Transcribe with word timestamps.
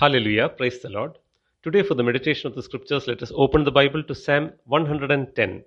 Hallelujah. 0.00 0.48
Praise 0.48 0.78
the 0.78 0.88
Lord. 0.88 1.18
Today, 1.62 1.82
for 1.82 1.92
the 1.92 2.02
meditation 2.02 2.46
of 2.46 2.54
the 2.54 2.62
scriptures, 2.62 3.06
let 3.06 3.22
us 3.22 3.32
open 3.34 3.64
the 3.64 3.70
Bible 3.70 4.02
to 4.04 4.14
Psalm 4.14 4.50
110. 4.64 5.62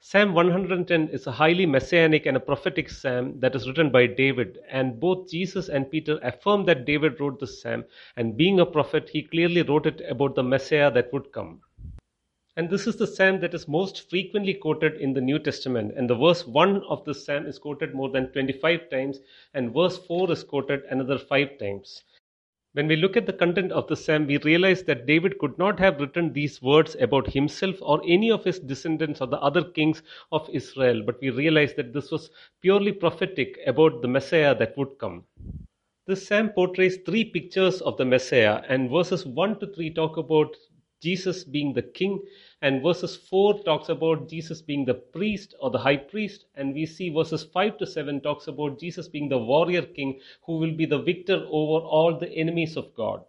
Psalm 0.00 0.34
110 0.34 1.08
is 1.08 1.26
a 1.26 1.32
highly 1.32 1.64
messianic 1.64 2.26
and 2.26 2.36
a 2.36 2.40
prophetic 2.40 2.90
psalm 2.90 3.40
that 3.40 3.54
is 3.54 3.66
written 3.66 3.88
by 3.88 4.06
David, 4.06 4.58
and 4.70 5.00
both 5.00 5.30
Jesus 5.30 5.70
and 5.70 5.90
Peter 5.90 6.18
affirm 6.22 6.66
that 6.66 6.84
David 6.84 7.18
wrote 7.18 7.40
this 7.40 7.62
psalm, 7.62 7.84
and 8.18 8.36
being 8.36 8.60
a 8.60 8.66
prophet, 8.66 9.08
he 9.10 9.22
clearly 9.22 9.62
wrote 9.62 9.86
it 9.86 10.02
about 10.10 10.34
the 10.34 10.42
Messiah 10.42 10.90
that 10.90 11.10
would 11.14 11.32
come. 11.32 11.62
And 12.58 12.68
this 12.68 12.86
is 12.86 12.96
the 12.96 13.06
psalm 13.06 13.40
that 13.40 13.54
is 13.54 13.66
most 13.66 14.10
frequently 14.10 14.52
quoted 14.52 15.00
in 15.00 15.14
the 15.14 15.22
New 15.22 15.38
Testament. 15.38 15.94
And 15.96 16.10
the 16.10 16.16
verse 16.16 16.46
1 16.46 16.82
of 16.86 17.02
this 17.06 17.24
psalm 17.24 17.46
is 17.46 17.58
quoted 17.58 17.94
more 17.94 18.10
than 18.10 18.30
25 18.32 18.90
times, 18.90 19.20
and 19.54 19.72
verse 19.72 19.96
4 20.06 20.32
is 20.32 20.44
quoted 20.44 20.82
another 20.90 21.16
5 21.16 21.58
times. 21.58 22.02
When 22.72 22.86
we 22.86 22.94
look 22.94 23.16
at 23.16 23.26
the 23.26 23.32
content 23.32 23.72
of 23.72 23.88
the 23.88 23.96
psalm, 23.96 24.28
we 24.28 24.38
realize 24.38 24.84
that 24.84 25.04
David 25.04 25.38
could 25.38 25.58
not 25.58 25.80
have 25.80 26.00
written 26.00 26.32
these 26.32 26.62
words 26.62 26.94
about 27.00 27.26
himself 27.26 27.74
or 27.82 28.00
any 28.06 28.30
of 28.30 28.44
his 28.44 28.60
descendants 28.60 29.20
or 29.20 29.26
the 29.26 29.40
other 29.40 29.64
kings 29.64 30.04
of 30.30 30.48
Israel, 30.52 31.02
but 31.04 31.20
we 31.20 31.30
realize 31.30 31.74
that 31.74 31.92
this 31.92 32.12
was 32.12 32.30
purely 32.60 32.92
prophetic 32.92 33.58
about 33.66 34.02
the 34.02 34.08
Messiah 34.08 34.54
that 34.54 34.78
would 34.78 34.98
come. 35.00 35.24
This 36.06 36.24
psalm 36.26 36.50
portrays 36.50 36.98
three 37.04 37.24
pictures 37.24 37.80
of 37.80 37.96
the 37.96 38.04
Messiah, 38.04 38.62
and 38.68 38.88
verses 38.88 39.26
1 39.26 39.58
to 39.58 39.66
3 39.66 39.90
talk 39.90 40.16
about 40.16 40.54
Jesus 41.00 41.44
being 41.44 41.72
the 41.72 41.82
king, 41.82 42.22
and 42.62 42.82
verses 42.82 43.16
4 43.16 43.62
talks 43.64 43.88
about 43.88 44.28
Jesus 44.28 44.60
being 44.60 44.84
the 44.84 44.94
priest 44.94 45.54
or 45.60 45.70
the 45.70 45.78
high 45.78 45.96
priest, 45.96 46.44
and 46.54 46.74
we 46.74 46.86
see 46.86 47.08
verses 47.08 47.44
5 47.44 47.78
to 47.78 47.86
7 47.86 48.20
talks 48.20 48.48
about 48.48 48.78
Jesus 48.78 49.08
being 49.08 49.28
the 49.28 49.38
warrior 49.38 49.82
king 49.82 50.20
who 50.42 50.58
will 50.58 50.72
be 50.72 50.86
the 50.86 50.98
victor 50.98 51.46
over 51.48 51.84
all 51.86 52.18
the 52.18 52.30
enemies 52.32 52.76
of 52.76 52.94
God. 52.94 53.24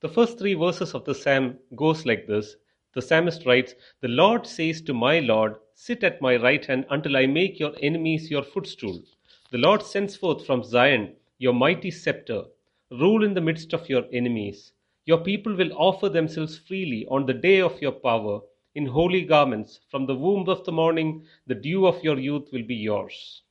The 0.00 0.08
first 0.08 0.38
three 0.38 0.54
verses 0.54 0.94
of 0.94 1.04
the 1.04 1.14
psalm 1.14 1.58
goes 1.74 2.06
like 2.06 2.26
this. 2.26 2.56
The 2.94 3.02
psalmist 3.02 3.44
writes, 3.44 3.74
The 4.00 4.08
Lord 4.08 4.46
says 4.46 4.80
to 4.82 4.94
my 4.94 5.20
Lord, 5.20 5.56
Sit 5.74 6.04
at 6.04 6.22
my 6.22 6.36
right 6.36 6.64
hand 6.64 6.86
until 6.90 7.16
I 7.16 7.26
make 7.26 7.58
your 7.58 7.74
enemies 7.82 8.30
your 8.30 8.42
footstool. 8.42 9.02
The 9.50 9.58
Lord 9.58 9.82
sends 9.82 10.16
forth 10.16 10.46
from 10.46 10.62
Zion 10.62 11.16
your 11.38 11.52
mighty 11.52 11.90
scepter. 11.90 12.44
Rule 12.90 13.24
in 13.24 13.34
the 13.34 13.40
midst 13.40 13.72
of 13.74 13.88
your 13.88 14.04
enemies. 14.12 14.72
Your 15.06 15.18
people 15.18 15.54
will 15.54 15.72
offer 15.72 16.08
themselves 16.08 16.58
freely 16.58 17.06
on 17.08 17.26
the 17.26 17.32
day 17.32 17.60
of 17.60 17.80
your 17.80 17.92
power 17.92 18.40
in 18.74 18.86
holy 18.86 19.22
garments. 19.22 19.78
From 19.88 20.04
the 20.04 20.16
womb 20.16 20.48
of 20.48 20.64
the 20.64 20.72
morning, 20.72 21.24
the 21.46 21.54
dew 21.54 21.86
of 21.86 22.02
your 22.02 22.18
youth 22.18 22.48
will 22.52 22.64
be 22.64 22.74
yours. 22.74 23.42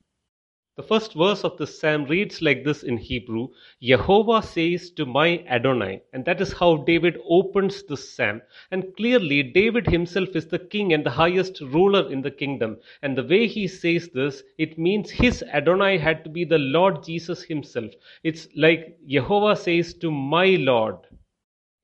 The 0.75 0.83
first 0.83 1.13
verse 1.13 1.45
of 1.45 1.57
this 1.57 1.79
psalm 1.79 2.03
reads 2.07 2.41
like 2.41 2.65
this 2.65 2.83
in 2.83 2.97
Hebrew 2.97 3.47
Jehovah 3.81 4.43
says 4.43 4.91
to 4.91 5.05
my 5.05 5.45
Adonai. 5.47 6.01
And 6.11 6.25
that 6.25 6.41
is 6.41 6.51
how 6.51 6.83
David 6.83 7.17
opens 7.25 7.83
this 7.83 8.13
psalm. 8.13 8.41
And 8.71 8.93
clearly, 8.97 9.41
David 9.41 9.87
himself 9.87 10.35
is 10.35 10.47
the 10.47 10.59
king 10.59 10.91
and 10.91 11.05
the 11.05 11.11
highest 11.11 11.61
ruler 11.61 12.11
in 12.11 12.21
the 12.21 12.31
kingdom. 12.31 12.75
And 13.01 13.17
the 13.17 13.23
way 13.23 13.47
he 13.47 13.69
says 13.69 14.09
this, 14.09 14.43
it 14.57 14.77
means 14.77 15.09
his 15.09 15.41
Adonai 15.43 15.97
had 15.97 16.25
to 16.25 16.29
be 16.29 16.43
the 16.43 16.59
Lord 16.59 17.05
Jesus 17.05 17.43
himself. 17.43 17.93
It's 18.23 18.49
like 18.57 18.97
Jehovah 19.07 19.55
says 19.55 19.93
to 19.99 20.11
my 20.11 20.57
Lord. 20.59 20.97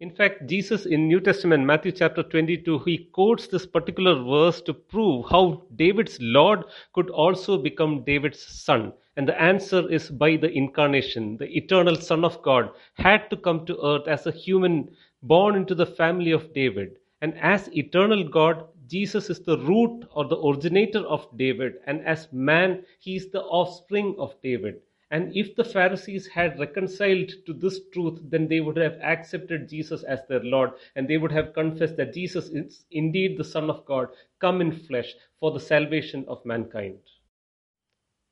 In 0.01 0.09
fact, 0.09 0.47
Jesus 0.47 0.87
in 0.87 1.07
New 1.07 1.19
Testament, 1.19 1.63
Matthew 1.63 1.91
chapter 1.91 2.23
22, 2.23 2.79
he 2.79 3.07
quotes 3.13 3.45
this 3.45 3.67
particular 3.67 4.15
verse 4.23 4.59
to 4.61 4.73
prove 4.73 5.27
how 5.29 5.61
David's 5.75 6.17
Lord 6.19 6.63
could 6.93 7.11
also 7.11 7.55
become 7.55 8.03
David's 8.03 8.41
son. 8.41 8.93
And 9.15 9.27
the 9.27 9.39
answer 9.39 9.87
is 9.91 10.09
by 10.09 10.37
the 10.37 10.51
incarnation. 10.51 11.37
The 11.37 11.55
eternal 11.55 11.95
Son 11.97 12.25
of 12.25 12.41
God 12.41 12.71
had 12.95 13.29
to 13.29 13.37
come 13.37 13.63
to 13.67 13.77
earth 13.85 14.07
as 14.07 14.25
a 14.25 14.31
human 14.31 14.89
born 15.21 15.55
into 15.55 15.75
the 15.75 15.85
family 15.85 16.31
of 16.31 16.51
David. 16.51 16.95
And 17.21 17.37
as 17.37 17.69
eternal 17.71 18.27
God, 18.27 18.65
Jesus 18.87 19.29
is 19.29 19.41
the 19.41 19.59
root 19.59 20.07
or 20.15 20.25
the 20.25 20.41
originator 20.43 21.01
of 21.01 21.27
David. 21.37 21.73
And 21.85 22.03
as 22.07 22.27
man, 22.33 22.85
he 22.97 23.17
is 23.17 23.29
the 23.29 23.43
offspring 23.43 24.15
of 24.17 24.33
David. 24.41 24.81
And 25.11 25.35
if 25.35 25.57
the 25.57 25.65
Pharisees 25.65 26.25
had 26.25 26.57
reconciled 26.57 27.31
to 27.45 27.53
this 27.53 27.81
truth, 27.89 28.17
then 28.23 28.47
they 28.47 28.61
would 28.61 28.77
have 28.77 28.97
accepted 29.01 29.67
Jesus 29.67 30.03
as 30.03 30.25
their 30.27 30.39
Lord 30.39 30.71
and 30.95 31.05
they 31.05 31.17
would 31.17 31.33
have 31.33 31.53
confessed 31.53 31.97
that 31.97 32.13
Jesus 32.13 32.47
is 32.49 32.85
indeed 32.91 33.37
the 33.37 33.43
Son 33.43 33.69
of 33.69 33.83
God, 33.85 34.07
come 34.39 34.61
in 34.61 34.71
flesh 34.71 35.13
for 35.37 35.51
the 35.51 35.59
salvation 35.59 36.23
of 36.29 36.45
mankind. 36.45 36.99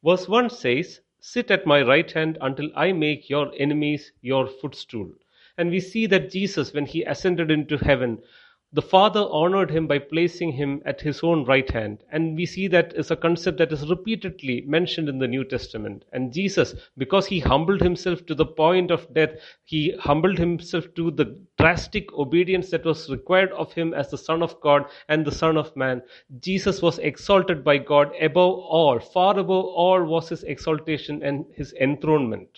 Verse 0.06 0.29
1 0.29 0.50
says, 0.50 1.01
Sit 1.19 1.51
at 1.51 1.66
my 1.66 1.81
right 1.81 2.09
hand 2.09 2.38
until 2.40 2.69
I 2.73 2.94
make 2.94 3.29
your 3.29 3.51
enemies 3.57 4.13
your 4.22 4.47
footstool. 4.47 5.11
And 5.57 5.69
we 5.69 5.81
see 5.81 6.06
that 6.07 6.31
Jesus, 6.31 6.73
when 6.73 6.85
he 6.85 7.03
ascended 7.03 7.51
into 7.51 7.78
heaven, 7.78 8.23
the 8.72 8.81
Father 8.84 9.28
honored 9.31 9.72
him 9.72 9.88
by 9.88 9.97
placing 9.97 10.52
him 10.52 10.80
at 10.85 11.02
his 11.02 11.24
own 11.24 11.44
right 11.46 11.69
hand. 11.72 12.03
And 12.12 12.35
we 12.35 12.46
see 12.46 12.68
that 12.68 12.94
is 12.94 13.09
a 13.09 13.16
concept 13.16 13.57
that 13.57 13.72
is 13.72 13.90
repeatedly 13.90 14.62
mentioned 14.68 15.09
in 15.09 15.18
the 15.18 15.28
New 15.28 15.44
Testament. 15.44 16.06
And 16.13 16.31
Jesus, 16.31 16.75
because 16.96 17.25
he 17.25 17.40
humbled 17.40 17.81
himself 17.81 18.24
to 18.28 18.35
the 18.35 18.46
point 18.46 18.91
of 18.91 19.12
death, 19.12 19.31
he 19.63 19.96
humbled 20.00 20.38
himself 20.38 20.85
to 20.96 21.09
the 21.09 21.44
drastic 21.58 22.13
obedience 22.13 22.69
that 22.69 22.85
was 22.85 23.09
required 23.09 23.52
of 23.53 23.74
him 23.74 23.96
as 23.96 24.12
the 24.12 24.19
Son 24.19 24.44
of 24.44 24.62
God 24.62 24.85
and 25.08 25.25
the 25.25 25.31
Son 25.31 25.58
of 25.58 25.75
Man. 25.75 26.03
Jesus 26.40 26.79
was 26.79 27.00
exalted 27.00 27.63
by 27.63 27.79
God 27.79 28.12
above 28.22 28.59
all. 28.59 29.00
Far 29.00 29.40
above 29.40 29.66
all 29.66 30.03
was 30.03 30.29
his 30.29 30.44
exaltation 30.44 31.24
and 31.24 31.46
his 31.56 31.74
enthronement. 31.74 32.50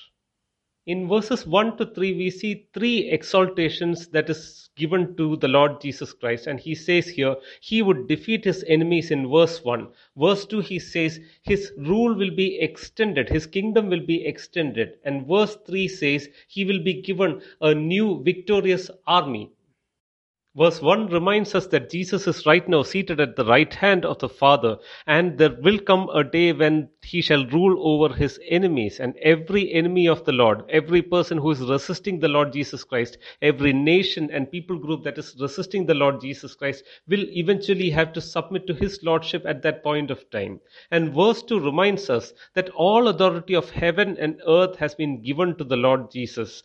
In 0.88 1.08
verses 1.08 1.46
1 1.46 1.78
to 1.78 1.86
3, 1.86 2.14
we 2.16 2.32
see 2.32 2.66
three 2.74 3.12
exaltations 3.12 4.08
that 4.08 4.32
is 4.32 4.72
given 4.76 5.16
to 5.16 5.36
the 5.36 5.48
Lord 5.48 5.80
Jesus 5.80 6.12
Christ. 6.12 6.48
And 6.48 6.60
he 6.60 6.74
says 6.74 7.08
here, 7.08 7.36
he 7.60 7.84
would 7.84 8.08
defeat 8.08 8.46
his 8.46 8.64
enemies 8.68 9.12
in 9.12 9.30
verse 9.30 9.64
1. 9.64 9.88
Verse 10.18 10.46
2, 10.48 10.60
he 10.62 10.80
says, 10.80 11.20
his 11.44 11.72
rule 11.78 12.16
will 12.16 12.32
be 12.32 12.60
extended, 12.60 13.30
his 13.30 13.46
kingdom 13.46 13.90
will 13.90 14.04
be 14.04 14.26
extended. 14.26 14.98
And 15.06 15.28
verse 15.28 15.56
3 15.68 15.88
says, 15.88 16.28
he 16.48 16.66
will 16.66 16.82
be 16.84 17.00
given 17.02 17.42
a 17.62 17.76
new 17.76 18.24
victorious 18.24 18.90
army. 19.06 19.52
Verse 20.54 20.82
1 20.82 21.08
reminds 21.08 21.56
us 21.56 21.68
that 21.68 21.90
Jesus 21.90 22.28
is 22.28 22.46
right 22.46 22.68
now 22.68 22.84
seated 22.84 23.22
at 23.22 23.38
the 23.38 23.46
right 23.46 23.74
hand 23.74 24.04
of 24.04 24.20
the 24.20 24.28
Father, 24.28 24.78
and 25.08 25.38
there 25.38 25.56
will 25.62 25.80
come 25.80 26.10
a 26.10 26.26
day 26.26 26.52
when 26.52 26.90
he 27.02 27.22
shall 27.22 27.48
rule 27.48 27.78
over 27.80 28.14
his 28.14 28.38
enemies. 28.50 29.00
And 29.00 29.16
every 29.22 29.72
enemy 29.72 30.10
of 30.10 30.26
the 30.26 30.34
Lord, 30.34 30.66
every 30.70 31.02
person 31.04 31.38
who 31.38 31.52
is 31.52 31.62
resisting 31.62 32.20
the 32.20 32.28
Lord 32.28 32.52
Jesus 32.52 32.84
Christ, 32.84 33.18
every 33.42 33.72
nation 33.72 34.30
and 34.30 34.52
people 34.52 34.78
group 34.78 35.06
that 35.06 35.18
is 35.18 35.38
resisting 35.40 35.86
the 35.86 35.94
Lord 35.94 36.20
Jesus 36.20 36.54
Christ, 36.54 36.84
will 37.08 37.26
eventually 37.30 37.90
have 37.90 38.12
to 38.12 38.20
submit 38.20 38.68
to 38.68 38.74
his 38.74 39.00
lordship 39.04 39.46
at 39.46 39.62
that 39.62 39.82
point 39.84 40.12
of 40.12 40.30
time. 40.32 40.60
And 40.92 41.14
verse 41.14 41.44
2 41.44 41.62
reminds 41.62 42.10
us 42.10 42.34
that 42.56 42.70
all 42.72 43.08
authority 43.08 43.54
of 43.54 43.70
heaven 43.70 44.18
and 44.20 44.42
earth 44.46 44.76
has 44.76 44.96
been 44.96 45.22
given 45.22 45.56
to 45.56 45.64
the 45.64 45.78
Lord 45.78 46.12
Jesus. 46.12 46.62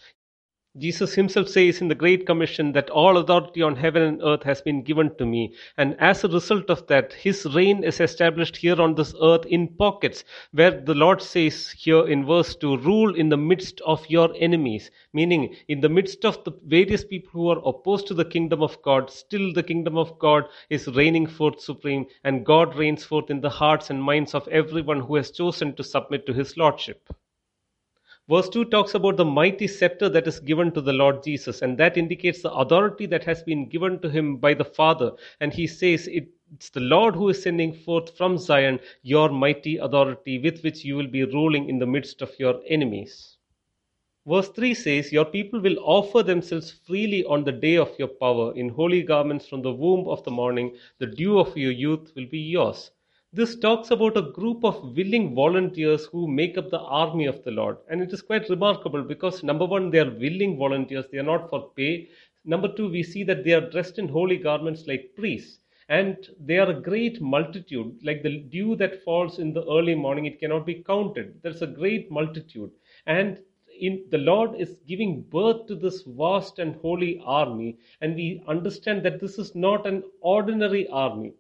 Jesus 0.79 1.15
himself 1.15 1.49
says 1.49 1.81
in 1.81 1.89
the 1.89 1.95
Great 1.95 2.27
Commission 2.27 2.73
that 2.73 2.91
all 2.91 3.17
authority 3.17 3.63
on 3.63 3.77
heaven 3.77 4.03
and 4.03 4.23
earth 4.23 4.43
has 4.43 4.61
been 4.61 4.83
given 4.83 5.15
to 5.17 5.25
me. 5.25 5.55
And 5.79 5.97
as 5.99 6.23
a 6.23 6.29
result 6.29 6.69
of 6.69 6.87
that, 6.89 7.15
his 7.15 7.47
reign 7.47 7.83
is 7.83 7.99
established 7.99 8.59
here 8.59 8.79
on 8.81 8.95
this 8.95 9.15
earth 9.23 9.47
in 9.47 9.69
pockets, 9.69 10.23
where 10.53 10.79
the 10.79 10.95
Lord 10.95 11.23
says 11.23 11.71
here 11.71 12.07
in 12.07 12.27
verse 12.27 12.55
2 12.57 12.77
rule 12.77 13.15
in 13.15 13.31
the 13.31 13.39
midst 13.39 13.81
of 13.87 14.05
your 14.11 14.35
enemies, 14.39 14.91
meaning 15.15 15.57
in 15.67 15.81
the 15.81 15.89
midst 15.89 16.27
of 16.27 16.45
the 16.45 16.53
various 16.67 17.05
people 17.05 17.31
who 17.33 17.49
are 17.49 17.63
opposed 17.65 18.07
to 18.09 18.15
the 18.15 18.25
kingdom 18.27 18.63
of 18.63 18.83
God, 18.83 19.09
still 19.09 19.55
the 19.55 19.63
kingdom 19.63 19.97
of 19.97 20.19
God 20.19 20.45
is 20.69 20.89
reigning 20.89 21.27
forth 21.27 21.61
supreme, 21.61 22.05
and 22.23 22.45
God 22.45 22.77
reigns 22.77 23.03
forth 23.03 23.31
in 23.31 23.41
the 23.41 23.49
hearts 23.49 23.89
and 23.89 24.03
minds 24.03 24.35
of 24.35 24.47
everyone 24.49 25.01
who 25.01 25.17
has 25.17 25.31
chosen 25.31 25.75
to 25.77 25.83
submit 25.83 26.27
to 26.27 26.35
his 26.35 26.59
lordship. 26.59 27.09
Verse 28.29 28.49
2 28.49 28.65
talks 28.65 28.95
about 28.95 29.17
the 29.17 29.25
mighty 29.25 29.69
scepter 29.69 30.09
that 30.09 30.27
is 30.27 30.41
given 30.41 30.73
to 30.73 30.81
the 30.81 30.93
Lord 30.93 31.23
Jesus, 31.23 31.63
and 31.63 31.79
that 31.79 31.97
indicates 31.97 32.43
the 32.43 32.53
authority 32.53 33.07
that 33.07 33.23
has 33.23 33.45
been 33.45 33.69
given 33.69 34.01
to 34.01 34.11
him 34.11 34.39
by 34.39 34.53
the 34.53 34.65
Father. 34.65 35.13
And 35.41 35.53
he 35.53 35.69
says, 35.69 36.09
It's 36.09 36.71
the 36.71 36.81
Lord 36.81 37.15
who 37.15 37.29
is 37.29 37.41
sending 37.41 37.73
forth 37.73 38.17
from 38.17 38.37
Zion 38.37 38.81
your 39.03 39.29
mighty 39.29 39.77
authority 39.77 40.41
with 40.41 40.61
which 40.65 40.85
you 40.85 40.97
will 40.97 41.07
be 41.07 41.23
ruling 41.23 41.69
in 41.69 41.79
the 41.79 41.87
midst 41.87 42.21
of 42.21 42.37
your 42.41 42.61
enemies. 42.67 43.37
Verse 44.27 44.49
3 44.49 44.75
says, 44.75 45.13
Your 45.13 45.27
people 45.27 45.61
will 45.61 45.79
offer 45.79 46.25
themselves 46.25 46.73
freely 46.85 47.25
on 47.27 47.45
the 47.45 47.53
day 47.53 47.77
of 47.77 47.97
your 47.97 48.09
power 48.09 48.53
in 48.57 48.71
holy 48.71 49.05
garments 49.05 49.47
from 49.47 49.63
the 49.63 49.73
womb 49.73 50.09
of 50.09 50.25
the 50.25 50.33
morning. 50.33 50.75
The 50.99 51.07
dew 51.07 51.39
of 51.39 51.57
your 51.57 51.71
youth 51.71 52.11
will 52.17 52.27
be 52.27 52.41
yours. 52.41 52.91
This 53.33 53.57
talks 53.57 53.91
about 53.91 54.17
a 54.17 54.31
group 54.33 54.65
of 54.65 54.97
willing 54.97 55.35
volunteers 55.35 56.07
who 56.07 56.27
make 56.27 56.57
up 56.57 56.71
the 56.71 56.81
army 56.81 57.27
of 57.27 57.43
the 57.45 57.51
Lord. 57.51 57.77
And 57.91 58.01
it 58.01 58.13
is 58.13 58.23
quite 58.23 58.49
remarkable 58.49 59.03
because, 59.03 59.43
number 59.43 59.67
one, 59.67 59.91
they 59.91 59.99
are 59.99 60.11
willing 60.11 60.57
volunteers, 60.57 61.07
they 61.13 61.19
are 61.19 61.23
not 61.23 61.51
for 61.51 61.71
pay. 61.77 62.09
Number 62.45 62.69
two, 62.73 62.89
we 62.89 63.03
see 63.03 63.25
that 63.25 63.45
they 63.45 63.53
are 63.53 63.69
dressed 63.71 63.99
in 63.99 64.09
holy 64.09 64.39
garments 64.39 64.87
like 64.87 65.15
priests. 65.17 65.61
And 65.89 66.17
they 66.41 66.59
are 66.59 66.71
a 66.71 66.81
great 66.81 67.21
multitude, 67.21 67.99
like 68.03 68.23
the 68.23 68.39
dew 68.39 68.75
that 68.77 69.05
falls 69.05 69.39
in 69.39 69.53
the 69.53 69.65
early 69.67 69.95
morning, 69.95 70.27
it 70.27 70.41
cannot 70.41 70.67
be 70.67 70.83
counted. 70.83 71.41
There's 71.43 71.63
a 71.63 71.67
great 71.67 72.11
multitude. 72.11 72.71
And 73.07 73.39
in, 73.79 74.05
the 74.11 74.19
Lord 74.19 74.61
is 74.61 74.81
giving 74.89 75.23
birth 75.23 75.67
to 75.67 75.77
this 75.77 76.03
vast 76.03 76.59
and 76.59 76.77
holy 76.77 77.21
army, 77.25 77.77
and 78.01 78.15
we 78.15 78.43
understand 78.49 79.05
that 79.05 79.21
this 79.21 79.39
is 79.39 79.55
not 79.55 79.87
an 79.87 80.03
ordinary 80.21 80.89
army. 80.89 81.35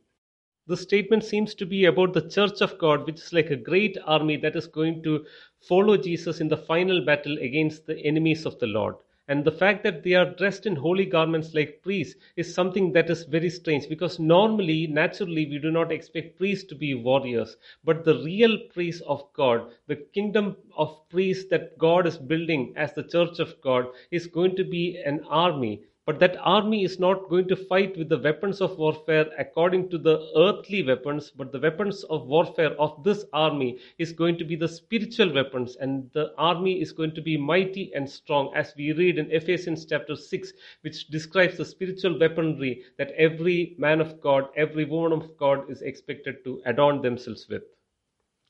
The 0.68 0.76
statement 0.76 1.22
seems 1.22 1.54
to 1.54 1.64
be 1.64 1.84
about 1.84 2.12
the 2.12 2.28
church 2.28 2.60
of 2.60 2.76
God, 2.76 3.06
which 3.06 3.20
is 3.20 3.32
like 3.32 3.50
a 3.50 3.56
great 3.56 3.96
army 4.04 4.36
that 4.38 4.56
is 4.56 4.66
going 4.66 5.00
to 5.04 5.24
follow 5.60 5.96
Jesus 5.96 6.40
in 6.40 6.48
the 6.48 6.56
final 6.56 7.04
battle 7.04 7.38
against 7.38 7.86
the 7.86 7.96
enemies 8.00 8.44
of 8.44 8.58
the 8.58 8.66
Lord. 8.66 8.96
And 9.28 9.44
the 9.44 9.52
fact 9.52 9.84
that 9.84 10.02
they 10.02 10.14
are 10.14 10.34
dressed 10.34 10.66
in 10.66 10.74
holy 10.74 11.04
garments 11.04 11.54
like 11.54 11.82
priests 11.82 12.16
is 12.34 12.52
something 12.52 12.92
that 12.92 13.10
is 13.10 13.24
very 13.24 13.48
strange 13.48 13.88
because 13.88 14.18
normally, 14.18 14.88
naturally, 14.88 15.46
we 15.46 15.58
do 15.58 15.70
not 15.70 15.92
expect 15.92 16.36
priests 16.36 16.69
to 16.69 16.74
be 16.74 16.94
warriors. 16.94 17.56
But 17.84 18.04
the 18.04 18.22
real 18.24 18.58
priests 18.72 19.02
of 19.02 19.24
God, 19.34 19.70
the 19.86 19.96
kingdom 19.96 20.56
of 20.76 21.08
priests 21.08 21.48
that 21.50 21.78
God 21.78 22.08
is 22.08 22.19
building 22.19 22.72
as 22.76 22.92
the 22.92 23.04
church 23.04 23.38
of 23.38 23.60
God, 23.60 23.86
is 24.10 24.26
going 24.26 24.56
to 24.56 24.64
be 24.64 24.96
an 25.04 25.24
army 25.28 25.82
but 26.06 26.20
that 26.20 26.37
army 26.41 26.85
is 26.85 27.00
not 27.00 27.29
going 27.29 27.49
to 27.49 27.56
fight 27.56 27.97
with 27.99 28.08
the 28.08 28.19
weapons 28.19 28.61
of 28.61 28.79
warfare 28.79 29.26
according 29.38 29.88
to 29.91 29.99
the 29.99 30.31
earthly 30.37 30.85
weapons, 30.85 31.32
but 31.32 31.50
the 31.50 31.58
weapons 31.58 32.05
of 32.05 32.29
warfare 32.29 32.81
of 32.81 33.03
this 33.03 33.25
army 33.32 33.79
is 33.99 34.12
going 34.12 34.38
to 34.38 34.44
be 34.44 34.55
the 34.55 34.69
spiritual 34.69 35.35
weapons, 35.35 35.76
and 35.81 36.08
the 36.12 36.32
army 36.38 36.81
is 36.81 36.93
going 36.93 37.12
to 37.12 37.20
be 37.20 37.37
mighty 37.37 37.93
and 37.94 38.08
strong, 38.08 38.53
as 38.55 38.73
we 38.76 38.93
read 38.93 39.19
in 39.19 39.31
Ephesians 39.32 39.85
chapter 39.85 40.14
6, 40.14 40.53
which 40.82 41.08
describes 41.08 41.56
the 41.56 41.64
spiritual 41.64 42.19
weaponry 42.20 42.85
that 42.99 43.11
every 43.19 43.75
man 43.76 44.00
of 44.00 44.20
God, 44.20 44.49
every 44.56 44.85
woman 44.85 45.12
of 45.12 45.37
God 45.37 45.69
is 45.69 45.82
expected 45.82 46.44
to 46.44 46.62
adorn 46.67 47.03
themselves 47.03 47.49
with 47.49 47.64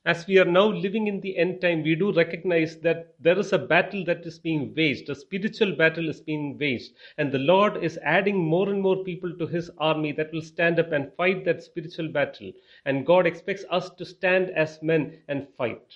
as 0.07 0.25
we 0.25 0.39
are 0.39 0.45
now 0.45 0.67
living 0.67 1.07
in 1.07 1.19
the 1.19 1.37
end 1.37 1.59
time, 1.59 1.83
we 1.83 1.93
do 1.93 2.13
recognize 2.13 2.77
that 2.77 3.13
there 3.19 3.37
is 3.37 3.51
a 3.51 3.57
battle 3.57 4.05
that 4.05 4.25
is 4.25 4.39
being 4.39 4.73
waged, 4.73 5.09
a 5.09 5.15
spiritual 5.15 5.75
battle 5.75 6.07
is 6.07 6.21
being 6.21 6.57
waged, 6.57 6.93
and 7.17 7.29
the 7.29 7.39
Lord 7.39 7.83
is 7.83 7.99
adding 8.01 8.37
more 8.37 8.69
and 8.69 8.81
more 8.81 9.03
people 9.03 9.37
to 9.37 9.45
his 9.45 9.69
army 9.79 10.13
that 10.13 10.31
will 10.31 10.41
stand 10.41 10.79
up 10.79 10.93
and 10.93 11.11
fight 11.17 11.43
that 11.43 11.61
spiritual 11.61 12.07
battle. 12.07 12.53
And 12.85 13.05
God 13.05 13.25
expects 13.25 13.65
us 13.69 13.89
to 13.97 14.05
stand 14.05 14.49
as 14.51 14.81
men 14.81 15.19
and 15.27 15.45
fight. 15.57 15.93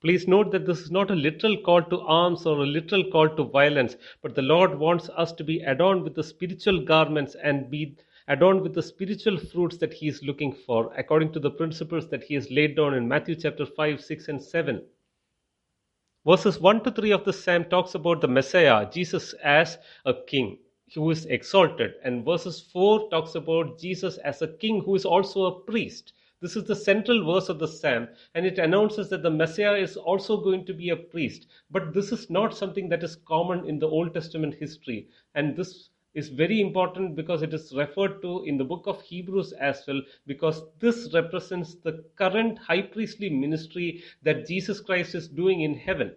Please 0.00 0.26
note 0.26 0.50
that 0.52 0.64
this 0.64 0.80
is 0.80 0.90
not 0.90 1.10
a 1.10 1.14
literal 1.14 1.58
call 1.58 1.82
to 1.82 2.00
arms 2.00 2.46
or 2.46 2.56
a 2.56 2.66
literal 2.66 3.04
call 3.10 3.28
to 3.28 3.44
violence, 3.44 3.96
but 4.22 4.34
the 4.34 4.40
Lord 4.40 4.78
wants 4.78 5.10
us 5.10 5.32
to 5.32 5.44
be 5.44 5.60
adorned 5.60 6.04
with 6.04 6.14
the 6.14 6.24
spiritual 6.24 6.80
garments 6.80 7.36
and 7.42 7.70
be 7.70 7.96
adorned 8.28 8.60
with 8.60 8.74
the 8.74 8.82
spiritual 8.82 9.38
fruits 9.38 9.78
that 9.78 9.94
he 9.94 10.06
is 10.06 10.22
looking 10.22 10.52
for, 10.52 10.92
according 10.96 11.32
to 11.32 11.40
the 11.40 11.50
principles 11.50 12.08
that 12.08 12.22
he 12.22 12.34
has 12.34 12.50
laid 12.50 12.76
down 12.76 12.94
in 12.94 13.08
Matthew 13.08 13.34
chapter 13.34 13.64
5, 13.64 14.00
6, 14.00 14.28
and 14.28 14.42
7. 14.42 14.82
Verses 16.26 16.60
1 16.60 16.84
to 16.84 16.90
3 16.90 17.10
of 17.12 17.24
the 17.24 17.32
psalm 17.32 17.64
talks 17.64 17.94
about 17.94 18.20
the 18.20 18.28
Messiah, 18.28 18.90
Jesus 18.90 19.32
as 19.42 19.78
a 20.04 20.12
king 20.26 20.58
who 20.94 21.10
is 21.10 21.24
exalted, 21.26 21.94
and 22.04 22.24
verses 22.24 22.60
4 22.60 23.08
talks 23.08 23.34
about 23.34 23.78
Jesus 23.78 24.18
as 24.18 24.42
a 24.42 24.48
king 24.48 24.82
who 24.82 24.94
is 24.94 25.06
also 25.06 25.46
a 25.46 25.60
priest. 25.60 26.12
This 26.40 26.54
is 26.54 26.64
the 26.64 26.76
central 26.76 27.24
verse 27.24 27.48
of 27.48 27.58
the 27.58 27.66
psalm, 27.66 28.08
and 28.34 28.46
it 28.46 28.58
announces 28.58 29.08
that 29.08 29.22
the 29.22 29.30
Messiah 29.30 29.74
is 29.74 29.96
also 29.96 30.36
going 30.36 30.66
to 30.66 30.74
be 30.74 30.90
a 30.90 30.96
priest. 30.96 31.46
But 31.70 31.94
this 31.94 32.12
is 32.12 32.30
not 32.30 32.56
something 32.56 32.88
that 32.90 33.02
is 33.02 33.16
common 33.16 33.66
in 33.66 33.78
the 33.78 33.88
Old 33.88 34.14
Testament 34.14 34.54
history, 34.54 35.08
and 35.34 35.56
this 35.56 35.90
is 36.18 36.28
very 36.28 36.60
important 36.60 37.14
because 37.14 37.42
it 37.42 37.54
is 37.54 37.72
referred 37.74 38.20
to 38.22 38.44
in 38.44 38.58
the 38.58 38.64
book 38.64 38.86
of 38.86 39.00
Hebrews 39.02 39.52
as 39.52 39.84
well, 39.86 40.02
because 40.26 40.62
this 40.80 41.14
represents 41.14 41.76
the 41.76 42.04
current 42.16 42.58
high 42.58 42.82
priestly 42.82 43.30
ministry 43.30 44.02
that 44.22 44.46
Jesus 44.46 44.80
Christ 44.80 45.14
is 45.14 45.28
doing 45.28 45.60
in 45.60 45.74
heaven. 45.74 46.14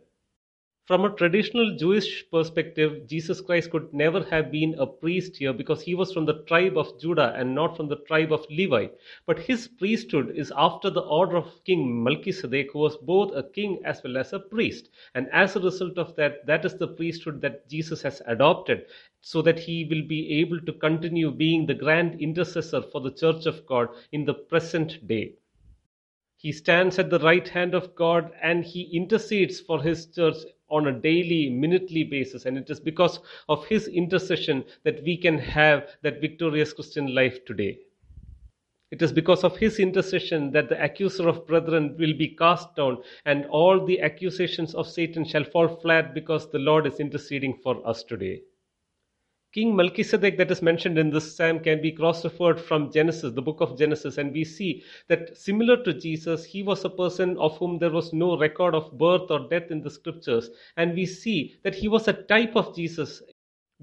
From 0.86 1.06
a 1.06 1.16
traditional 1.16 1.78
Jewish 1.78 2.30
perspective, 2.30 3.08
Jesus 3.08 3.40
Christ 3.40 3.70
could 3.70 3.94
never 3.94 4.24
have 4.24 4.52
been 4.52 4.74
a 4.80 4.88
priest 4.88 5.38
here 5.38 5.54
because 5.54 5.84
he 5.84 5.94
was 5.96 6.12
from 6.12 6.26
the 6.26 6.44
tribe 6.44 6.78
of 6.78 7.00
Judah 7.00 7.34
and 7.38 7.54
not 7.56 7.78
from 7.78 7.88
the 7.88 7.98
tribe 8.08 8.34
of 8.34 8.50
Levi. 8.50 8.88
But 9.26 9.40
his 9.40 9.68
priesthood 9.68 10.36
is 10.36 10.52
after 10.58 10.90
the 10.90 11.02
order 11.02 11.38
of 11.38 11.64
King 11.66 12.04
Melchizedek, 12.04 12.72
who 12.74 12.80
was 12.80 12.98
both 12.98 13.32
a 13.36 13.44
king 13.44 13.80
as 13.86 14.04
well 14.04 14.18
as 14.18 14.34
a 14.34 14.40
priest. 14.40 14.90
And 15.14 15.30
as 15.32 15.56
a 15.56 15.62
result 15.62 15.98
of 16.00 16.16
that, 16.16 16.46
that 16.48 16.66
is 16.66 16.76
the 16.76 16.88
priesthood 16.88 17.42
that 17.42 17.70
Jesus 17.70 18.02
has 18.02 18.22
adopted 18.26 18.88
so 19.22 19.44
that 19.44 19.60
he 19.60 19.86
will 19.86 20.08
be 20.08 20.40
able 20.40 20.60
to 20.62 20.74
continue 20.74 21.32
being 21.32 21.68
the 21.68 21.76
grand 21.76 22.20
intercessor 22.20 22.82
for 22.82 23.02
the 23.02 23.12
church 23.12 23.46
of 23.46 23.66
God 23.68 23.90
in 24.12 24.26
the 24.26 24.34
present 24.34 25.08
day. 25.08 25.36
He 26.42 26.52
stands 26.52 26.98
at 26.98 27.12
the 27.12 27.20
right 27.20 27.48
hand 27.48 27.76
of 27.76 27.94
God 27.94 28.32
and 28.42 28.66
he 28.66 28.82
intercedes 28.98 29.60
for 29.60 29.80
his 29.84 30.08
church 30.08 30.38
on 30.72 30.88
a 30.88 30.92
daily, 30.92 31.52
minutely 31.52 32.04
basis. 32.04 32.48
And 32.48 32.58
it 32.58 32.68
is 32.72 32.80
because 32.80 33.20
of 33.48 33.68
his 33.68 33.88
intercession 33.88 34.66
that 34.84 35.04
we 35.04 35.18
can 35.18 35.38
have 35.38 35.88
that 36.02 36.20
victorious 36.20 36.74
Christian 36.74 37.14
life 37.14 37.46
today. 37.46 37.78
It 38.90 39.04
is 39.04 39.14
because 39.14 39.44
of 39.44 39.56
his 39.56 39.80
intercession 39.80 40.52
that 40.54 40.68
the 40.68 40.84
accuser 40.84 41.28
of 41.28 41.46
brethren 41.46 41.96
will 42.00 42.18
be 42.18 42.30
cast 42.30 42.76
down, 42.76 43.04
and 43.24 43.46
all 43.46 43.86
the 43.86 44.02
accusations 44.02 44.74
of 44.74 44.88
Satan 44.88 45.24
shall 45.24 45.44
fall 45.44 45.68
flat 45.68 46.16
because 46.16 46.50
the 46.50 46.60
Lord 46.60 46.88
is 46.88 47.00
interceding 47.00 47.60
for 47.62 47.88
us 47.88 48.04
today. 48.04 48.42
King 49.54 49.76
Melchizedek, 49.76 50.38
that 50.38 50.50
is 50.50 50.62
mentioned 50.62 50.98
in 50.98 51.10
this 51.10 51.36
psalm, 51.36 51.60
can 51.60 51.82
be 51.82 51.92
cross 51.92 52.24
referred 52.24 52.58
from 52.58 52.90
Genesis, 52.90 53.34
the 53.34 53.42
book 53.42 53.60
of 53.60 53.78
Genesis, 53.78 54.18
and 54.18 54.32
we 54.32 54.46
see 54.46 54.82
that 55.10 55.38
similar 55.38 55.84
to 55.84 55.94
Jesus, 55.94 56.46
he 56.46 56.64
was 56.64 56.86
a 56.86 56.90
person 56.90 57.38
of 57.38 57.58
whom 57.58 57.78
there 57.78 57.90
was 57.90 58.14
no 58.14 58.38
record 58.38 58.74
of 58.74 58.98
birth 58.98 59.30
or 59.30 59.50
death 59.50 59.70
in 59.70 59.82
the 59.82 59.90
scriptures, 59.90 60.50
and 60.78 60.94
we 60.94 61.06
see 61.06 61.58
that 61.64 61.76
he 61.76 61.90
was 61.90 62.08
a 62.08 62.14
type 62.14 62.56
of 62.56 62.74
Jesus, 62.74 63.22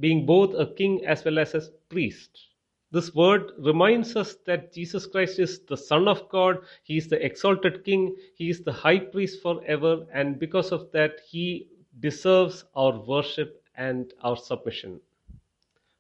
being 0.01 0.25
both 0.25 0.55
a 0.55 0.73
king 0.73 1.05
as 1.05 1.23
well 1.23 1.39
as 1.39 1.55
a 1.55 1.61
priest. 1.91 2.47
This 2.91 3.15
word 3.15 3.53
reminds 3.59 4.17
us 4.17 4.37
that 4.47 4.73
Jesus 4.73 5.07
Christ 5.07 5.39
is 5.39 5.67
the 5.67 5.77
Son 5.77 6.09
of 6.09 6.31
God, 6.31 6.65
He 6.83 6.97
is 6.97 7.09
the 7.09 7.23
exalted 7.23 7.85
King, 7.85 8.17
He 8.35 8.49
is 8.49 8.63
the 8.63 8.73
high 8.73 9.01
priest 9.01 9.43
forever, 9.43 10.07
and 10.15 10.39
because 10.39 10.73
of 10.73 10.91
that, 10.93 11.21
He 11.29 11.69
deserves 12.01 12.65
our 12.75 12.99
worship 12.99 13.63
and 13.77 14.15
our 14.23 14.37
submission 14.39 15.03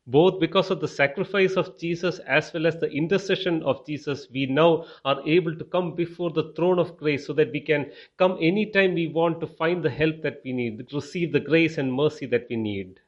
both 0.08 0.40
because 0.40 0.70
of 0.70 0.80
the 0.80 0.88
sacrifice 0.88 1.52
of 1.52 1.78
Jesus 1.78 2.18
as 2.20 2.50
well 2.54 2.66
as 2.66 2.78
the 2.78 2.90
intercession 2.90 3.62
of 3.62 3.84
Jesus, 3.86 4.26
we 4.32 4.46
now 4.46 4.86
are 5.04 5.20
able 5.26 5.54
to 5.54 5.64
come 5.64 5.94
before 5.94 6.30
the 6.30 6.50
throne 6.56 6.78
of 6.78 6.96
grace 6.96 7.26
so 7.26 7.34
that 7.34 7.52
we 7.52 7.60
can 7.60 7.92
come 8.16 8.38
anytime 8.40 8.94
we 8.94 9.06
want 9.06 9.38
to 9.40 9.46
find 9.46 9.82
the 9.82 9.90
help 9.90 10.22
that 10.22 10.40
we 10.44 10.54
need, 10.54 10.88
to 10.88 10.96
receive 10.96 11.30
the 11.32 11.40
grace 11.40 11.76
and 11.76 11.92
mercy 11.92 12.24
that 12.24 12.46
we 12.48 12.56
need. 12.56 13.00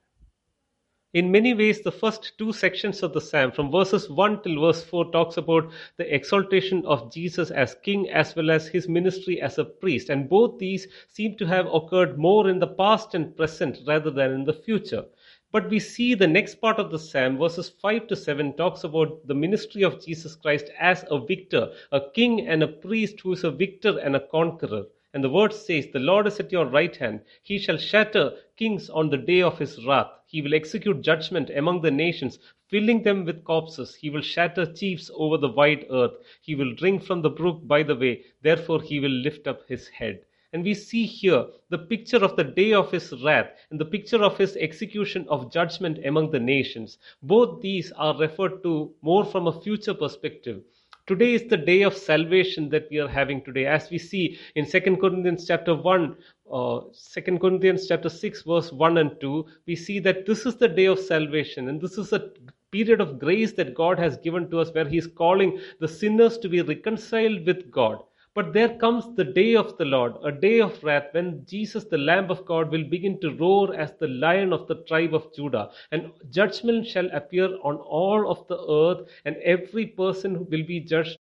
In 1.12 1.32
many 1.32 1.55
ways, 1.55 1.81
the 1.81 1.91
first 1.91 2.39
two 2.39 2.53
sections 2.53 3.03
of 3.03 3.15
the 3.15 3.20
psalm, 3.20 3.51
from 3.51 3.72
verses 3.72 4.08
1 4.08 4.43
till 4.43 4.60
verse 4.60 4.84
4, 4.84 5.10
talks 5.10 5.39
about 5.39 5.72
the 5.96 6.15
exaltation 6.15 6.84
of 6.86 7.13
Jesus 7.13 7.51
as 7.51 7.74
king 7.82 8.08
as 8.10 8.36
well 8.36 8.51
as 8.51 8.69
his 8.69 8.89
ministry 8.89 9.41
as 9.41 9.58
a 9.58 9.65
priest. 9.65 10.10
And 10.10 10.29
both 10.29 10.58
these 10.58 10.86
seem 11.08 11.36
to 11.39 11.46
have 11.46 11.67
occurred 11.67 12.17
more 12.17 12.48
in 12.48 12.60
the 12.60 12.69
past 12.69 13.15
and 13.15 13.34
present 13.34 13.79
rather 13.89 14.10
than 14.10 14.32
in 14.32 14.44
the 14.44 14.53
future. 14.53 15.06
But 15.52 15.69
we 15.69 15.80
see 15.80 16.14
the 16.14 16.28
next 16.28 16.60
part 16.60 16.78
of 16.78 16.92
the 16.92 16.98
psalm, 16.98 17.36
verses 17.38 17.69
5 17.69 18.06
to 18.06 18.14
7, 18.14 18.52
talks 18.52 18.84
about 18.84 19.26
the 19.26 19.34
ministry 19.34 19.82
of 19.82 20.00
Jesus 20.04 20.36
Christ 20.36 20.70
as 20.78 21.04
a 21.10 21.19
victor, 21.19 21.72
a 21.90 22.00
king 22.14 22.46
and 22.46 22.62
a 22.62 22.69
priest 22.69 23.20
who 23.20 23.32
is 23.32 23.42
a 23.42 23.50
victor 23.50 23.98
and 23.98 24.14
a 24.14 24.26
conqueror. 24.28 24.84
And 25.12 25.24
the 25.24 25.28
word 25.28 25.52
says, 25.52 25.88
The 25.88 25.98
Lord 25.98 26.28
is 26.28 26.38
at 26.38 26.52
your 26.52 26.66
right 26.66 26.94
hand. 26.94 27.22
He 27.42 27.58
shall 27.58 27.78
shatter 27.78 28.36
kings 28.56 28.88
on 28.88 29.10
the 29.10 29.16
day 29.16 29.42
of 29.42 29.58
his 29.58 29.84
wrath. 29.84 30.12
He 30.24 30.40
will 30.40 30.54
execute 30.54 31.02
judgment 31.02 31.50
among 31.50 31.80
the 31.80 31.90
nations, 31.90 32.38
filling 32.69 33.02
them 33.02 33.24
with 33.24 33.42
corpses. 33.42 33.96
He 33.96 34.08
will 34.08 34.22
shatter 34.22 34.72
chiefs 34.72 35.10
over 35.12 35.36
the 35.36 35.48
wide 35.48 35.84
earth. 35.90 36.14
He 36.40 36.54
will 36.54 36.74
drink 36.76 37.02
from 37.02 37.22
the 37.22 37.30
brook 37.30 37.66
by 37.66 37.82
the 37.82 37.96
way. 37.96 38.22
Therefore 38.40 38.82
he 38.82 39.00
will 39.00 39.10
lift 39.10 39.48
up 39.48 39.66
his 39.66 39.88
head. 39.88 40.20
And 40.52 40.64
we 40.64 40.74
see 40.74 41.06
here 41.06 41.46
the 41.69 41.78
picture 41.78 42.24
of 42.24 42.34
the 42.34 42.44
day 42.44 42.72
of 42.72 42.90
his 42.90 43.14
wrath 43.22 43.50
and 43.70 43.80
the 43.80 43.84
picture 43.84 44.22
of 44.22 44.36
his 44.36 44.56
execution 44.56 45.24
of 45.28 45.52
judgment 45.52 46.04
among 46.04 46.30
the 46.30 46.40
nations. 46.40 46.98
Both 47.22 47.60
these 47.62 47.92
are 47.92 48.19
referred 48.19 48.62
to 48.64 48.92
more 49.00 49.24
from 49.24 49.46
a 49.46 49.60
future 49.60 49.94
perspective. 49.94 50.62
Today 51.06 51.34
is 51.34 51.44
the 51.44 51.56
day 51.56 51.82
of 51.82 51.96
salvation 51.96 52.69
that 52.70 52.88
we 52.90 52.98
are 52.98 53.08
having 53.08 53.42
today. 53.42 53.66
As 53.66 53.90
we 53.90 53.98
see 53.98 54.38
in 54.54 54.64
2 54.64 54.96
Corinthians 54.96 55.46
chapter 55.46 55.74
1, 55.74 56.16
uh, 56.52 56.80
2 57.14 57.38
Corinthians 57.38 57.86
chapter 57.86 58.08
6, 58.08 58.42
verse 58.42 58.72
1 58.72 58.98
and 58.98 59.20
2, 59.20 59.46
we 59.66 59.76
see 59.76 59.98
that 60.00 60.26
this 60.26 60.46
is 60.46 60.56
the 60.56 60.69
day 60.69 60.86
of 60.86 60.98
salvation 60.98 61.69
and 61.69 61.80
this 61.80 61.98
is 61.98 62.12
a 62.12 62.30
period 62.70 63.00
of 63.00 63.19
grace 63.19 63.52
that 63.52 63.74
God 63.74 63.98
has 63.98 64.16
given 64.19 64.50
to 64.50 64.58
us 64.60 64.72
where 64.72 64.88
He 64.88 64.98
is 64.98 65.06
calling 65.06 65.60
the 65.80 65.88
sinners 65.88 66.38
to 66.38 66.48
be 66.48 66.62
reconciled 66.62 67.46
with 67.46 67.70
God. 67.70 68.02
But 68.34 68.53
there 68.53 68.77
comes 68.79 69.15
the 69.17 69.25
day 69.25 69.56
of 69.56 69.77
the 69.77 69.84
Lord, 69.84 70.15
a 70.25 70.31
day 70.31 70.60
of 70.60 70.82
wrath, 70.84 71.08
when 71.13 71.44
Jesus, 71.46 71.84
the 71.84 71.99
Lamb 71.99 72.31
of 72.31 72.44
God, 72.44 72.70
will 72.70 72.84
begin 72.84 73.20
to 73.20 73.34
roar 73.37 73.75
as 73.75 73.93
the 73.94 74.06
lion 74.08 74.53
of 74.53 74.69
the 74.69 74.82
tribe 74.84 75.15
of 75.15 75.34
Judah. 75.34 75.70
And 75.91 76.13
judgment 76.31 76.87
shall 76.87 77.10
appear 77.13 77.49
on 77.65 77.77
all 77.77 78.31
of 78.31 78.46
the 78.46 78.58
earth, 78.58 79.08
and 79.25 79.37
every 79.39 79.87
person 79.87 80.46
will 80.49 80.65
be 80.65 80.81
judged 80.81 81.19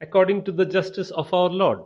according 0.00 0.44
to 0.44 0.52
the 0.52 0.64
justice 0.66 1.10
of 1.10 1.34
our 1.34 1.50
Lord. 1.50 1.84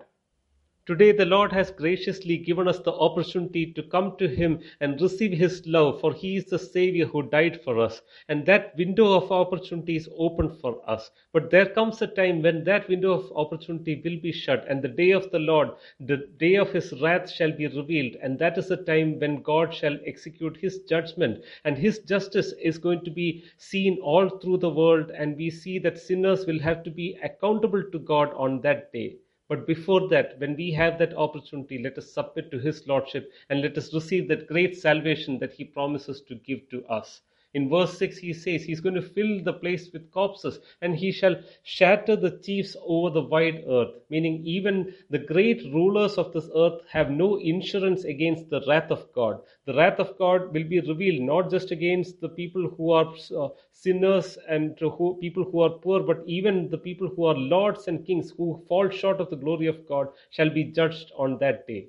Today, 0.87 1.11
the 1.11 1.25
Lord 1.25 1.51
has 1.51 1.73
graciously 1.73 2.37
given 2.37 2.69
us 2.69 2.79
the 2.79 2.93
opportunity 2.93 3.73
to 3.73 3.83
come 3.83 4.17
to 4.19 4.29
Him 4.29 4.61
and 4.81 5.01
receive 5.01 5.33
His 5.33 5.67
love, 5.67 6.01
for 6.01 6.15
He 6.15 6.37
is 6.37 6.45
the 6.45 6.61
Savior 6.61 7.07
who 7.07 7.25
died 7.25 7.61
for 7.65 7.81
us. 7.81 8.01
And 8.29 8.47
that 8.47 8.77
window 8.77 9.15
of 9.15 9.33
opportunity 9.33 9.97
is 9.97 10.09
open 10.17 10.49
for 10.49 10.89
us. 10.89 11.11
But 11.33 11.51
there 11.51 11.67
comes 11.67 12.01
a 12.03 12.07
time 12.07 12.41
when 12.41 12.63
that 12.63 12.89
window 12.89 13.15
of 13.15 13.33
opportunity 13.35 14.01
will 14.05 14.21
be 14.21 14.31
shut, 14.31 14.65
and 14.69 14.81
the 14.81 14.87
day 14.87 15.11
of 15.11 15.29
the 15.33 15.41
Lord, 15.41 15.71
the 15.99 16.19
day 16.39 16.55
of 16.55 16.71
His 16.71 16.93
wrath, 17.03 17.29
shall 17.33 17.51
be 17.51 17.67
revealed. 17.67 18.15
And 18.23 18.39
that 18.39 18.57
is 18.57 18.69
the 18.69 18.77
time 18.77 19.19
when 19.19 19.43
God 19.43 19.75
shall 19.75 19.99
execute 20.07 20.57
His 20.57 20.79
judgment, 20.89 21.43
and 21.65 21.77
His 21.77 21.99
justice 21.99 22.53
is 22.63 22.79
going 22.79 23.05
to 23.07 23.11
be 23.11 23.43
seen 23.57 23.99
all 24.05 24.29
through 24.39 24.59
the 24.59 24.71
world. 24.71 25.11
And 25.11 25.37
we 25.37 25.51
see 25.51 25.81
that 25.81 25.99
sinners 25.99 26.47
will 26.47 26.61
have 26.61 26.85
to 26.85 26.93
be 26.93 27.19
accountable 27.25 27.83
to 27.91 27.99
God 27.99 28.33
on 28.37 28.61
that 28.61 28.93
day. 28.93 29.17
But 29.49 29.67
before 29.67 30.09
that, 30.09 30.39
when 30.39 30.57
we 30.57 30.73
have 30.73 30.99
that 30.99 31.15
opportunity, 31.15 31.79
let 31.83 31.99
us 31.99 32.13
submit 32.13 32.51
to 32.51 32.59
His 32.59 32.87
Lordship 32.87 33.33
and 33.49 33.61
let 33.61 33.77
us 33.79 33.95
receive 33.95 34.29
that 34.29 34.47
great 34.47 34.77
salvation 34.77 35.39
that 35.39 35.53
He 35.55 35.65
promises 35.65 36.21
to 36.23 36.35
give 36.35 36.69
to 36.71 36.85
us. 36.87 37.23
In 37.57 37.71
verse 37.71 37.97
6, 37.97 38.19
he 38.19 38.35
says 38.35 38.65
he's 38.65 38.83
going 38.83 38.97
to 38.97 39.01
fill 39.01 39.43
the 39.43 39.55
place 39.55 39.91
with 39.91 40.11
corpses 40.11 40.61
and 40.83 40.95
he 40.95 41.11
shall 41.11 41.37
shatter 41.63 42.15
the 42.15 42.39
chiefs 42.45 42.77
over 42.85 43.09
the 43.09 43.23
wide 43.23 43.65
earth. 43.67 43.95
Meaning, 44.11 44.43
even 44.45 44.93
the 45.09 45.21
great 45.21 45.63
rulers 45.73 46.19
of 46.19 46.35
this 46.35 46.51
earth 46.55 46.83
have 46.91 47.11
no 47.11 47.37
insurance 47.37 48.05
against 48.05 48.51
the 48.51 48.61
wrath 48.69 48.91
of 48.91 49.11
God. 49.15 49.41
The 49.65 49.73
wrath 49.73 49.99
of 49.99 50.19
God 50.19 50.53
will 50.53 50.65
be 50.65 50.81
revealed 50.81 51.23
not 51.23 51.51
just 51.51 51.71
against 51.71 52.21
the 52.21 52.29
people 52.29 52.69
who 52.77 52.91
are 52.91 53.15
uh, 53.35 53.49
sinners 53.73 54.37
and 54.47 54.79
who, 54.79 55.17
people 55.23 55.45
who 55.45 55.61
are 55.61 55.71
poor, 55.71 56.03
but 56.03 56.25
even 56.27 56.69
the 56.69 56.77
people 56.77 57.09
who 57.09 57.25
are 57.25 57.35
lords 57.35 57.89
and 57.89 58.05
kings 58.05 58.33
who 58.37 58.63
fall 58.69 58.91
short 58.91 59.19
of 59.19 59.31
the 59.31 59.37
glory 59.37 59.67
of 59.67 59.89
God 59.89 60.09
shall 60.29 60.51
be 60.51 60.65
judged 60.65 61.11
on 61.17 61.39
that 61.39 61.67
day. 61.67 61.87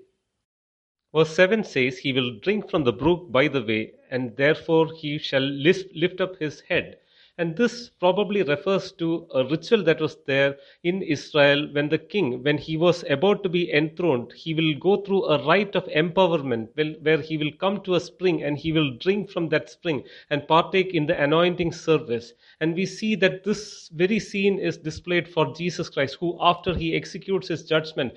Verse 1.14 1.34
7 1.36 1.64
says, 1.64 2.00
He 2.00 2.12
will 2.12 2.40
drink 2.40 2.70
from 2.70 2.84
the 2.84 2.92
brook 2.92 3.32
by 3.32 3.48
the 3.48 3.64
way, 3.64 3.94
and 4.12 4.36
therefore 4.36 4.94
he 4.94 5.18
shall 5.18 5.42
lift 5.42 6.20
up 6.20 6.38
his 6.38 6.62
head. 6.62 6.98
And 7.40 7.56
this 7.56 7.90
probably 7.90 8.42
refers 8.42 8.92
to 8.94 9.28
a 9.32 9.46
ritual 9.46 9.84
that 9.84 10.02
was 10.02 10.18
there 10.26 10.58
in 10.84 11.04
Israel 11.04 11.72
when 11.72 11.88
the 11.88 12.00
king, 12.00 12.42
when 12.42 12.58
he 12.58 12.78
was 12.78 13.06
about 13.12 13.44
to 13.44 13.50
be 13.50 13.72
enthroned, 13.72 14.34
he 14.34 14.56
will 14.56 14.74
go 14.74 15.04
through 15.04 15.26
a 15.26 15.46
rite 15.46 15.76
of 15.76 15.86
empowerment 15.86 16.70
where 17.04 17.22
he 17.22 17.38
will 17.38 17.52
come 17.52 17.82
to 17.82 17.94
a 17.94 18.00
spring 18.00 18.42
and 18.42 18.58
he 18.58 18.72
will 18.72 18.98
drink 18.98 19.30
from 19.30 19.50
that 19.50 19.70
spring 19.70 20.04
and 20.32 20.48
partake 20.48 20.96
in 20.96 21.06
the 21.06 21.22
anointing 21.22 21.72
service. 21.72 22.34
And 22.60 22.74
we 22.74 22.88
see 22.88 23.14
that 23.18 23.44
this 23.44 23.90
very 23.90 24.20
scene 24.20 24.58
is 24.58 24.78
displayed 24.78 25.28
for 25.28 25.54
Jesus 25.54 25.90
Christ, 25.90 26.18
who, 26.20 26.40
after 26.42 26.74
he 26.74 26.96
executes 26.96 27.50
his 27.50 27.64
judgment, 27.66 28.14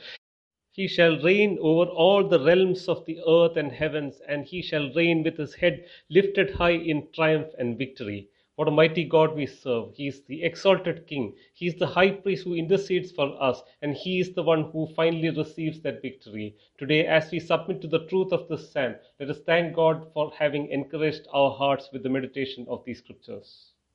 he 0.72 0.86
shall 0.86 1.20
reign 1.20 1.58
over 1.60 1.90
all 1.90 2.22
the 2.22 2.38
realms 2.38 2.88
of 2.88 3.04
the 3.04 3.20
earth 3.26 3.56
and 3.56 3.72
heavens, 3.72 4.20
and 4.28 4.44
he 4.44 4.62
shall 4.62 4.92
reign 4.92 5.22
with 5.22 5.36
his 5.36 5.54
head 5.54 5.84
lifted 6.08 6.50
high 6.50 6.70
in 6.70 7.08
triumph 7.12 7.52
and 7.58 7.76
victory. 7.76 8.28
What 8.54 8.68
a 8.68 8.70
mighty 8.70 9.04
God 9.04 9.34
we 9.34 9.46
serve. 9.46 9.94
He 9.94 10.06
is 10.06 10.22
the 10.24 10.42
exalted 10.42 11.06
King. 11.06 11.34
He 11.54 11.66
is 11.66 11.76
the 11.76 11.86
high 11.86 12.10
priest 12.10 12.44
who 12.44 12.54
intercedes 12.54 13.10
for 13.10 13.42
us, 13.42 13.62
and 13.80 13.96
he 13.96 14.20
is 14.20 14.34
the 14.34 14.42
one 14.42 14.70
who 14.70 14.86
finally 14.94 15.30
receives 15.30 15.80
that 15.80 16.02
victory. 16.02 16.54
Today, 16.76 17.06
as 17.06 17.30
we 17.30 17.40
submit 17.40 17.80
to 17.80 17.88
the 17.88 18.06
truth 18.06 18.32
of 18.32 18.48
this 18.48 18.70
psalm, 18.70 18.96
let 19.18 19.30
us 19.30 19.40
thank 19.40 19.74
God 19.74 20.12
for 20.12 20.30
having 20.38 20.68
encouraged 20.68 21.26
our 21.32 21.50
hearts 21.50 21.88
with 21.90 22.02
the 22.02 22.10
meditation 22.10 22.66
of 22.68 22.84
these 22.84 22.98
scriptures. 22.98 23.69